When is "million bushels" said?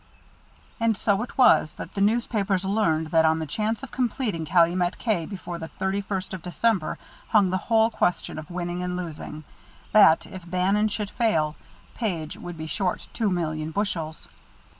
13.29-14.27